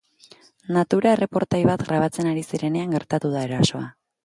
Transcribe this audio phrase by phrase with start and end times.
[0.77, 3.87] Natura erreportai bat grabatzen ari zirenean gertatu da erasoa.